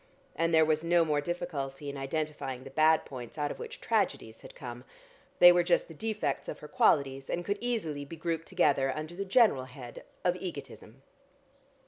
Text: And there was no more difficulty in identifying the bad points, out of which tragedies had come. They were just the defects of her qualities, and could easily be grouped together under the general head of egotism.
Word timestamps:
And 0.35 0.51
there 0.51 0.65
was 0.65 0.83
no 0.83 1.05
more 1.05 1.21
difficulty 1.21 1.87
in 1.87 1.95
identifying 1.95 2.63
the 2.63 2.71
bad 2.71 3.05
points, 3.05 3.37
out 3.37 3.51
of 3.51 3.59
which 3.59 3.79
tragedies 3.79 4.41
had 4.41 4.55
come. 4.55 4.83
They 5.37 5.51
were 5.51 5.61
just 5.61 5.87
the 5.87 5.93
defects 5.93 6.47
of 6.49 6.57
her 6.57 6.67
qualities, 6.67 7.29
and 7.29 7.45
could 7.45 7.59
easily 7.61 8.03
be 8.03 8.15
grouped 8.15 8.47
together 8.47 8.91
under 8.97 9.13
the 9.13 9.25
general 9.25 9.65
head 9.65 10.03
of 10.23 10.35
egotism. 10.37 11.03